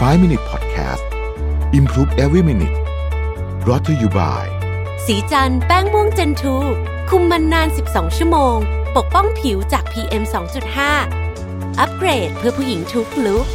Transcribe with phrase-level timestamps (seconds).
[0.00, 1.04] 5 Minute Podcast
[1.72, 2.76] Improve Every Minute
[3.64, 4.44] brought to you by
[5.06, 6.56] สีจันแป้งม่วงเจนทู
[7.10, 8.56] คุมมันนาน 12 ชั่วโมง
[8.96, 10.22] ปกป้องผิวจาก PM
[11.00, 13.46] 2.5 อัปเกรดเพื่อผู้หญิงทุกลุก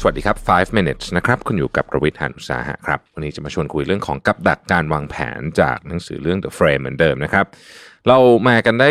[0.00, 7.46] สวัสดีครับ 5 minutes นะครับ คุณอยู่กับประวิทย์หานุสาหะครับ วันนี้จะมาชวนคุยเรื่องของกับดักการวางแผนจากหนังสือเรื่อง The Frame เหมือนเดิมนะครับ
[8.08, 8.18] เรา
[8.48, 8.88] มากันได้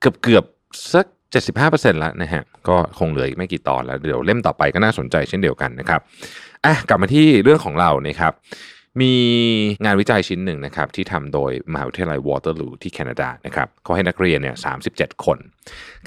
[0.00, 1.06] เกือบเกือบๆสัก
[1.40, 6.00] 75%แล้วนะฮะก็คงเหลืออีกไม่กี่ตอนแล้วเดี๋ยวเล่มต่อไปก็น่าสนใจเช่นเดียวกันนะครับ
[6.64, 8.32] อะกลับมาที่เรื่องของเรานะครับ
[9.00, 9.14] มี
[9.84, 14.56] งานวิจัยชิ้นหนึ่งนะครับที่ทำโดยมหาวิทยาลัยวอเตอร์ลูที่แคนาดานะครับเขาให้นักเรียนเนี่ย
[14.90, 15.38] 37 คน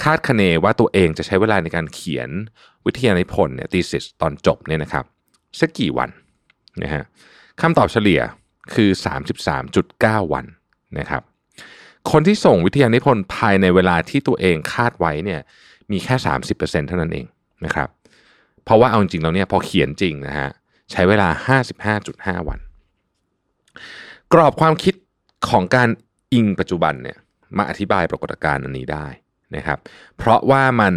[0.03, 2.29] คาดคะเนว่าตัวเองจะใช้เวลาในการเขียน
[2.85, 5.05] วิทยานิพนธ์เนี่ย thesis ตอนจบเนี่ยนะครับ
[5.59, 6.09] สักกี่วัน
[6.83, 7.03] นะฮะ
[7.61, 8.21] คำตอบเฉลี่ย
[8.73, 8.89] คือ
[9.61, 10.45] 33.9 วัน
[10.99, 11.21] นะครับ
[12.11, 15.39] คนที่ส่งวิทยานิพนธ์ภายในเวลาที่ตัวเองคาดไว้เนี่ย
[15.91, 16.15] มีแค่
[16.51, 17.25] 30%เท่านั้นเอง
[17.65, 17.89] นะครับ
[18.63, 20.49] เพราะว่าเอาจริงแล้วเนี่ยพอเขียนจริงนะฮะ
[20.91, 21.29] ใช้เวลา
[21.87, 22.59] 55.5 วัน
[24.33, 24.95] กรอบความคิด
[25.49, 25.89] ของการ
[26.33, 27.17] อิงปัจจุบันเนี่ย
[27.57, 29.07] มาอธิบายปรากฏการณ์อันนี้ได้
[29.55, 29.79] นะครับ
[30.17, 30.93] เพราะว่ามัน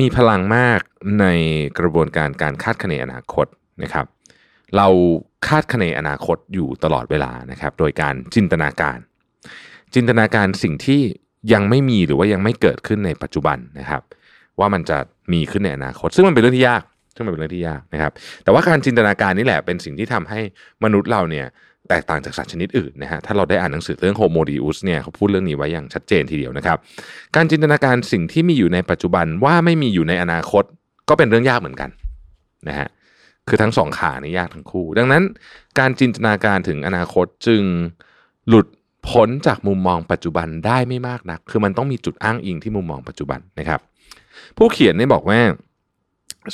[0.00, 0.80] มีพลังมาก
[1.20, 1.26] ใน
[1.78, 3.46] กระบวนการการคาดคะเนอนาคต
[3.82, 4.06] นะครับ
[4.76, 4.88] เรา
[5.46, 8.98] คาดคะเนอนาคตอยู่ตลอดเวลานะครับ โดยการจินตนาการ
[9.94, 11.00] จินตนาการสิ่งที่
[11.52, 14.02] ยังไม่มีหรือว่ายังไม่เกิดขึ้นในปัจจุบันนะครับ
[14.58, 14.98] ว่ามันจะ
[15.32, 16.82] มีขึ้นในอนาคต ซึ่งมันเป็นเรื่องที่ยาก
[17.14, 18.12] ซึ่งมันเป็นเรื่องที่ยากนะครับ
[18.44, 20.40] แต่ว่าการจินตนาการนี่แหละเป็นสิ่งที่ทำให้
[20.84, 21.46] มนุษย์เราเนี่ย
[21.88, 26.78] แตกต่างจากสัตว์ชนิดอื่นนะฮะถ้าเราได้อ่านหนังสือเรื่องโฮโมดิอุสเนี่ยเขาพูดเรื่องนี้ไว้อย่างชัดเจนทีเดียวนะครับ
[27.36, 30.64] การจินตนาการสิ่งที่มีอยู่ในปัจจุบันว่าไม่มีอยู่ในอนาคต
[31.08, 31.90] ก็เป็นเรื่องยากเหมือนกัน
[32.68, 32.88] นะฮะ
[33.48, 35.22] คือทั้งสองขานี่ยากทั้งคู่ ดังนั้น
[35.78, 37.62] การจินตนาการถึงอนาคตจึง
[38.48, 38.66] หลุด
[39.10, 43.80] ผลจากมุมมองปัจจุบันได้ไม่มากนัก คือมันต้องมีจุดอ้างอิงที่มุมมองปัจจุบันนะครับ
[44.56, 45.40] ผู้เขียนได้บอกว่า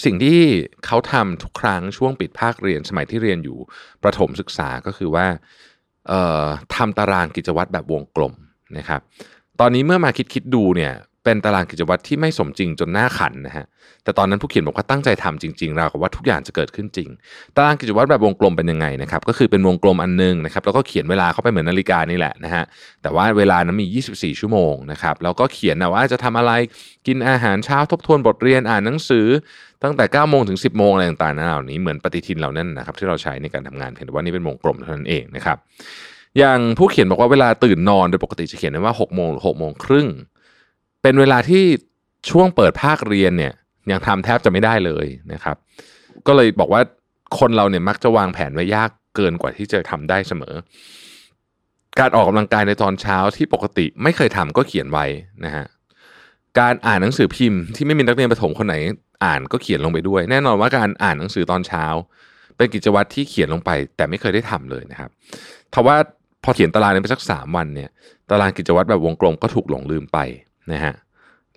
[0.04, 0.40] สิ่งที่
[0.86, 3.58] เขาทำทุกครั้งช่วงปิดภาคเรียนสมัยที่เรียนอยู่
[4.02, 5.26] ประถมศึกษาก็คือว่า
[6.74, 8.34] ทำตารางกิจวัตรแบบวงกลม
[8.78, 9.00] นะครับ
[9.60, 10.92] ตอนนี้เมื่อมาคิดคิดดูเนี่ย
[11.24, 13.66] เป็นตารางกิจวัตรที่ไม่สมจริงจนหน้าขันนะฮะ
[14.04, 17.08] แต่ตอนนั้นผู้เขียนบอกว่าตั้งใจทำจริงๆราวกับว่าทุกอย่างจะเกิดขึ้นจริง
[17.56, 22.64] ตารางกิจวัตรแบบวงกลมเป็นยังไงนะครับ ก็คือเป็นวงกลมอันนึงนะครับ แล้วก็เขียนเวลาเข้าไปเหมือนนาฬิกานี่แหละนะฮะ
[23.02, 26.52] แต่ว่าเวลานั้นมี 24 ชั่วโมงนะครับ แล้วก็เขียนนะว่าจะทำอะไร
[27.06, 29.26] กินอาหารเช้าทบทวนบทเรียนอ่านหนังสือ
[29.82, 35.56] ตั้งแต่9โมงถึง 10โมงอะไรต่างๆเหล่านี้เหมือนปฏิทินเรานั่นนะครับที่เราใช้ในการทำงานเพียงแต่ว่านี่เป็นวงกลมเท่านั้นเองนะครับ
[36.38, 40.08] อย่างผู้เขียนบอกว่าเวลาตื่นนอนโดยปกติจะเขียนไว้ว่า6โมงหรือ6โมงครึ่ง
[41.02, 41.64] เป็นเวลาที่
[42.30, 43.52] ช่วงเปิดภาคเรียนเนี่ย
[43.90, 45.56] ยังทำแทบจะไม่ได้เลยนะครับ
[46.26, 46.80] ก็เลยบอกว่า
[47.38, 50.54] คนเราเนี่ยมักจะวางแผนไว้ยากเกินกว่าที่จะทำได้เสมอ
[51.98, 55.06] การออกกำลังกายในตอนเช้าที่ปกติไม่เคยทำก็เขียนไว้
[55.44, 55.64] นะฮะ
[56.58, 58.76] การอ่านหนังสือพิมพ์ที่ไม่มีนักเรียนประถมคนไหน
[59.24, 61.84] อ่านก็เขียนลงไปด้วย แน่นอนว่าการอ่านหนังสือตอนเช้า
[62.56, 65.10] เป็นกิจวัตรที่เขียนลงไป แต่ไม่เคยได้ทำเลยนะครับ
[65.74, 65.96] ทว่า
[66.44, 67.90] พอเขียนตารางนี้ไปสักสามวันเนี่ย
[68.30, 70.18] ตารางกิจวัตรแบบวงกลมก็ถูกหลงลืมไป
[70.74, 70.94] นะฮะ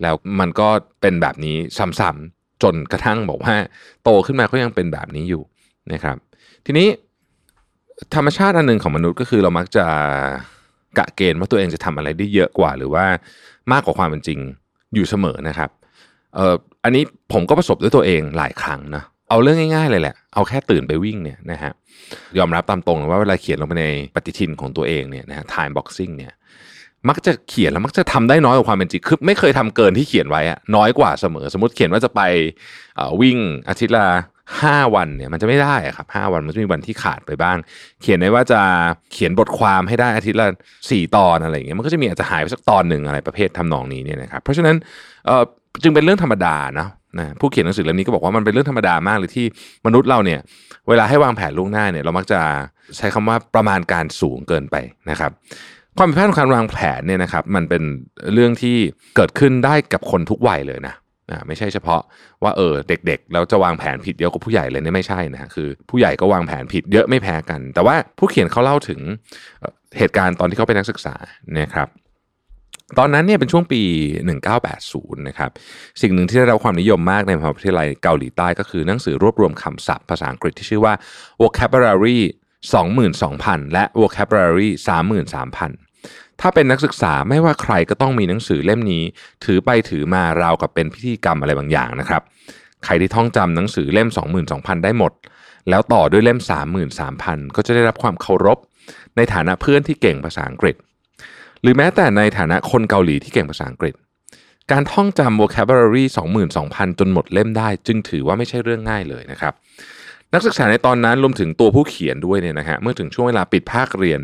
[0.02, 0.68] แล้วมันก็
[1.00, 1.56] เป็นแบบนี้
[2.00, 3.54] ซ้ำๆจนกระทั่งบอกว่า
[4.02, 5.42] โตขึ้นมาก็ยังเป็นแบบนี้อยู่
[5.92, 6.16] นะครับ
[6.66, 6.88] ทีนี้
[8.14, 9.86] ธรรมชาติอันหนึ่งของมนุษย์ก็คือเรามักจะ
[10.98, 13.04] กะเกณฑ์ว่าตัวเองจะทำอะไรได้เยอะกว่า หรือว่า
[13.72, 14.38] มากกว่าความเป็นจริง
[14.94, 15.70] อยู่เสมอนะครับ
[16.34, 16.54] เอ่อ
[16.84, 17.02] อันนี้
[17.32, 21.72] ผมก็ประสบด้วยตัวเองหลายครั้งนะเอาเรื่องง่ายๆเลยแหละ เอาแค่ตื่นไปวิ่งเนี่ยนะฮะ
[22.38, 26.32] ยอมรับตามตรงเลยว่าเวลาเขียนลงไปในปฏิทินของตัวเองเนี่ยนะฮะ time boxing เนี่ย
[27.08, 32.20] มักจะเขียนแล้วมักจะทำได้น้อยกว่าความเป็นจริงคือไม่เคยทำเกินที่เขียนไว้อะน้อยกว่าเสมอ สมมติเขียนว่าจะไป
[33.20, 33.38] วิ่ง
[33.68, 34.06] อาทิตย์ละ
[34.62, 37.56] ห้าวันเนี่ยมันจะไม่ได้อะครับห้าวันมันจะมีวันที่ขาดไปบ้าง
[38.02, 38.60] เขียนไว้ว่าจะ
[39.12, 40.48] เขียนบทความให้ได้อาทิตย์ละ
[40.90, 44.76] สี่ตอนอะไรอย่างเงี้ยมันก็จะมีอาจจะหายไปสักตอนหนึ่งอะไรประเภททำนองนี้เนี่ยนะครับเพราะฉะนั้น
[45.82, 46.88] จึงเป็นเรื่องธรรมดานะ
[47.18, 49.46] นะผู้เขียนหนังสือเล่มนี้ก็บอกว่ามันเป็นเรื่องธรรมดามากเลยที่
[49.86, 50.40] มนุษย์เราเนี่ย
[50.88, 52.40] เวลาให้วางแผนล่วงหน้าเนี่ยเรามักจะ
[52.96, 54.76] ใช้คำว่าประมาณการสูงเกินไป
[55.10, 55.30] นะครับ
[55.98, 57.82] ความผิดพลาดของการวางแผนเนี่ยนะครับมันเป็น
[58.34, 58.76] เรื่องที่
[59.16, 60.94] เกิดขึ้นได้กับคนทุกวัยเลยนะ
[61.30, 62.00] นะไม่ใช่เฉพาะ
[62.42, 69.00] ว่าเออเด็กๆแล้วจะวางแผนผิดเยอะกว่าผู้ใหญ่เลยเนี่ยไม่ใช่นะคือ ผู้ใหญ่ก็วางแผนผิดเยอะไม่แพ้กัน แต่ว่าผู้เขียนเขาเล่าถึง
[69.98, 71.14] เหตุการณ์ตอนที่เขาเป็นนักศึกษา
[71.58, 71.88] นะครับ
[72.98, 73.82] ตอนนั้นเนี่ยเป็นช่วงปี
[74.54, 75.50] 1980 นะครับ
[76.02, 80.94] สิ่งหนึ่งที่ได้รับความนิยมมากในมหาวิทยาลัยเกาหลีใต้ก็คือหนังสือรวบรวมคำศัพท์ภาษาอังกฤษที่ชื่อว่า
[81.42, 82.18] vocabulary
[82.94, 84.68] 22,000 และ vocabulary
[84.98, 85.83] 33,000
[86.40, 89.02] ถ้าเป็นนักศึกษาไม่ว่าใครก็ต้องมีหนังสือเล่มนี้
[89.44, 92.22] ถือไปถือมาราวกับเป็นพิธีกรรมอะไรบางอย่างนะครับ
[92.84, 94.08] ใครที่ท่องจำหนังสือเล่ม
[94.46, 95.12] 22,000 ได้หมด
[95.70, 96.40] แล้วต่อด้วยเล่ม
[96.96, 98.58] 33,000 ก็จะได้รับความเคารพ
[99.16, 100.76] ในฐานะเพื่อนที่เก่งภาษาอังกฤษ
[101.62, 103.94] หรือแม้แต่ในฐานะคนเกาหลีที่เก่งภาษาอังกฤษ
[104.72, 106.04] การท่องจำ vocabulary
[106.52, 109.54] 22,000 จนหมดเล่มได้ จึงถือว่าไม่ใช่เรื่องง่ายเลยนะครับ
[110.34, 114.20] นักศึกษาในตอนนั้นรวมถึงตัวผู้เขียนด้วยเนี่ยนะฮะเมื่อถึงช่วงเวลาปิดภาคเรียน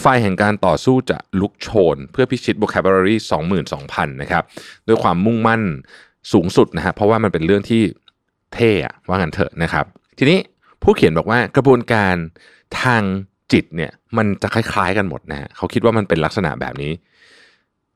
[0.00, 3.16] ไฟแห่งการต่อสู้จะลุกโชน เพื่อพิชิต vocabulary
[3.68, 4.44] 22,000 นะครับ
[4.88, 5.62] ด้วยความมุ่งมั่น
[6.32, 7.82] สูงสุดนะฮะเพราะว่ามันเป็นเรื่องที่
[8.54, 9.84] เท่อะว่างันเถอะนะครับ
[10.18, 10.38] ทีนี้
[10.82, 12.14] ผู้เขียนบอกว่ากระบวนการ
[12.82, 13.02] ทาง
[13.52, 16.92] จิตเนี่ยมันจะคล้ายๆกันหมดนะฮะเขาคิดว่ามันเป็นลักษณะแบบนี้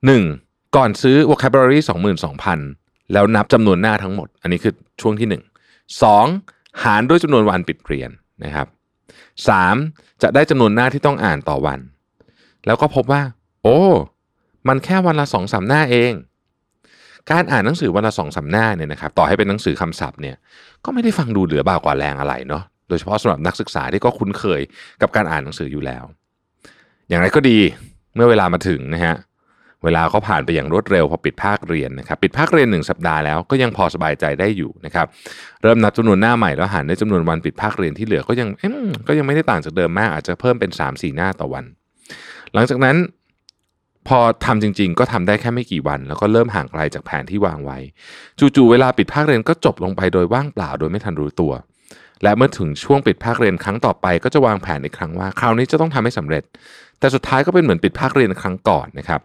[0.06, 0.76] 1.
[0.76, 1.78] ก่อนซื้อ vocabulary
[2.46, 5.32] 22,000 แล้วนับจำนวนหน้าทั้งหมด อันนี้คือช่วงที่ 1
[6.02, 6.51] 2.
[6.84, 8.10] หารด้วยจำนวนวันปิดเรียน
[8.44, 8.66] นะครับ
[9.44, 10.22] 3.
[10.22, 11.80] จะได้จำนวนหน้าที่ต้องอ่านต่อวัน
[12.66, 13.22] แล้วก็พบว่า
[13.62, 13.80] โอ้
[14.68, 16.12] มันแค่วันละสองสาหน้าเอง
[17.30, 20.36] การอ่านหนังสือวันละสองสาหน้าเนี่ยนะครับต่อให้เป็นหนังสือคำศัพท์เนี่ย
[20.84, 24.60] ก็ไม่ได้ฟังดูเหลือบ่ากว่าแรงอะไรเนาะโดยเฉพาะสำหรับนักศึกษาที่ก็คุ้นเคย
[25.02, 26.04] กับการอ่านหนังสืออยู่แล้ว
[27.08, 27.58] อย่างไรก็ดี
[28.14, 29.14] เมื่อเวลามาถึงนะฮะ
[29.84, 35.06] เวลาเขาผ่านไปอย่างรวดเร็วพอปิดภาคเรียนนะครับปิดภาคเรียนหนึ่งสัปดาห์แล้วก็ยังพอสบายใจได้อยู่นะครับ
[35.62, 38.48] เริ่มนับจำนวนหน้าใหม่แล้วหารด้วยจำนวนวันปิดภาคเรียนที่เหลือก็ยัง
[39.08, 41.64] ก็ยังไม่ได้ต่างจากเดิมมาก อาจจะเพิ่มเป็น 3-4 หน้าต่อวัน
[42.54, 42.96] หลังจากนั้น
[44.08, 47.78] พอทำจริง ๆ ก็ทำได้แค่ไม่กี่วัน แล้วก็เริ่มห่างไกลจากแผนที่วางไว้
[48.38, 51.52] จู่ๆเวลาปิดภาคเรียนก็จบลงไปโดยว่างเปล่าโดยไม่ทันรู้ตัว
[52.22, 56.42] และเมื่อถึงช่วงปิดภาคเรียนครั้งต่อไป ก็จะวางแผนอีกครั้งว่า คราวนี้จะต้องทำให้สำเร็จ
[56.98, 59.20] แต่สุดท้ายก็เป็นเหมือนปิดภาคเรียนครั้งก่อนนะครับ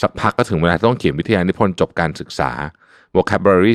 [0.00, 2.50] สักพักก็ถึงเวลาต้องเขียนวิทยานิพนธ์จบการศึกษา
[3.16, 3.72] vocabulary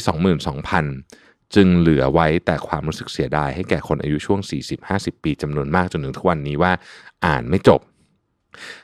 [0.75, 4.39] 22,000 จึงเหลือไว้แต่ความรู้สึกเสียดายให้แก่คนอายุช่วง
[4.81, 6.71] 40-50 ปีจำนวนมากจนถึงทุกวันนี้ว่า
[7.25, 7.81] อ่านไม่จบ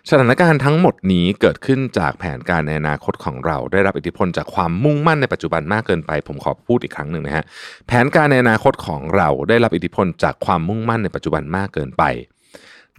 [0.10, 7.46] สถานการณ์ทั้งหมดนี้เกิดขึ้นจากแผนการในอนาคตของเรา ได้รับอิทธิพลจากความมุ่งมั่นในปัจจุบันมากเกินไป ผมขอพูดอีกครั้งหนึ่งนะฮะ
[7.88, 12.04] แผนการในอนาคตของเราได้รับอิทธิพลจากความมุ่งมั่นในปัจจุบันมากเกินไป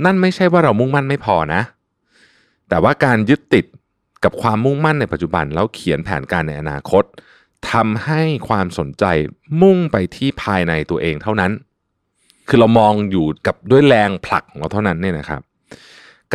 [0.04, 1.62] นั่นไม่ใช่ว่าเรามุ่งมั่นไม่พอนะ
[2.68, 3.64] แต่ว่าการยึดติด
[4.24, 7.04] กับความมุ่งมั่นในปัจจุบัน แล้วเขียนแผนการในอนาคต
[7.72, 9.04] ทำให้ความสนใจ
[9.62, 11.52] มุ่งไปที่ภายในตัวเองเท่านั้น
[12.48, 15.40] คือเรามองอยู่กับด้วยแรงผลักของเราเท่านั้นเนี่ยนะครับ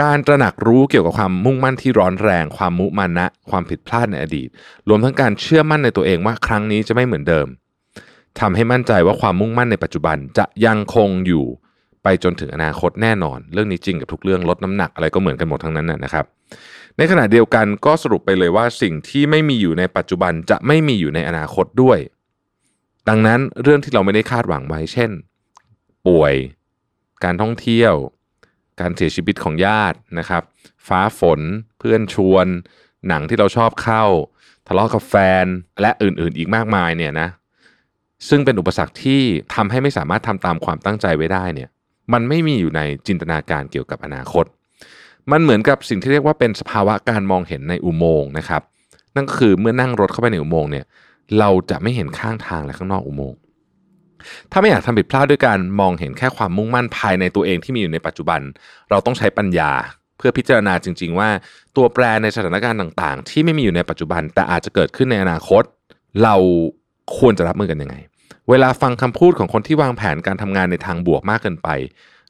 [0.02, 4.50] การตระหนักรู้เกี่ยวกับความมุ่งมั่นที่ร้อนแรง ความมุมานะ ความผิดพลาดในอดีต
[4.90, 7.48] รวมทั้งการเชื่อมั่นในตัวเองว่าครั้งนี้จะไม่เหมือนเดิม
[8.40, 11.46] ทำให้มั่นใจว่าความมุ่งมั่นในปัจจุบันจะยังคงอยู่
[12.04, 16.26] ไปจนถึงอนาคตแน่นอน เรื่องนี้จริงกับทุกเรื่องลดน้ำหนักอะไรก็เหมือนกันหมดทั้งนั้นนะครับ
[16.98, 22.00] ในขณะเดียวกันก็สรุปไปเลยว่าสิ่งที่ไม่มีอยู่ในปัจจุบันจะไม่มีอยู่ในอนาคตด้วย
[23.10, 25.12] ดังนั้นเรื่องที่เราไม่ได้คาดหวังไว้ เช่น
[26.08, 26.34] ป่วย
[27.24, 27.94] การท่องเที่ยว
[28.82, 30.44] การเสียชีวิตของญาตินะครับ
[30.88, 31.40] ฟ้าฝน
[31.78, 32.46] เพื่อนชวน
[33.08, 34.04] หนังที่เราชอบเข้า
[34.68, 35.46] ทะเลาะกับแฟน
[35.82, 37.30] และอื่นๆ อีกมากมายเนี่ยนะ
[38.30, 39.22] ซึ่งเป็นอุปสรรคที่
[39.56, 41.70] ทำให้ไม่สามารถทำตามความตั้งใจไว้ได้เนี่ย
[42.14, 44.46] มันไม่มีอยู่ในจินตนาการเกี่ยวกับอนาคต
[45.32, 48.62] มันเหมือนกับสิ่งที่เรียกว่าเป็นสภาวะการมองเห็นในอุโมงค์นะครับ
[49.16, 50.86] นั่นก็คือเมื่อนั่งรถเข้าไปในอุโมงค์เนี่ย
[51.40, 53.38] เราจะไม่เห็นข้างทางและข้างนอกอุโมงค์
[54.52, 58.42] ถ้าไม่อยากทำผิดพลาดด้วยการมองเห็นแค่ความมุ่งมั่นภายในตัวเองที่มีอยู่ในปัจจุบัน
[58.90, 59.72] เราต้องใช้ปัญญา
[60.18, 61.30] เพื่อพิจารณาจริง ๆ ว่า
[61.76, 65.64] ตัวแปรในสถานการณ์ต่างๆ ที่ไม่มีอยู่ในปัจจุบัน แต่อาจจะเกิดขึ้นในอนาคต
[66.24, 66.36] เรา
[67.18, 67.96] ควรจะรับมือกันยังไง
[68.50, 71.70] เวลาฟังคำพูดของคนที่วางแผนการทำงานในทางบวกมากเกินไป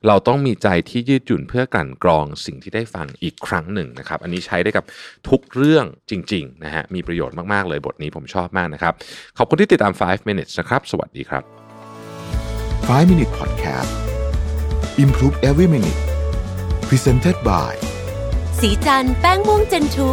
[0.07, 4.85] เราต้องมีใจที่ยืดหยุ่นเพื่อกลั่นกรองสิ่งที่ได้ฟังอีกครั้งหนึ่งนะครับ อันนี้ใช้ได้กับ
[5.29, 8.93] ทุกเรื่องจริงๆนะฮะมีประโยชน์มากๆเลยบทนี้ผมชอบมากนะครับ
[9.37, 11.43] ขอบคุณที่ติดตาม 5 minutes นะครับ สวัสดีครับ
[12.89, 13.91] 5 Minute Podcast
[15.03, 15.99] Improve Every Minute
[16.87, 17.73] Presented by
[18.59, 20.09] สีจันแป้งม่วงเจนทู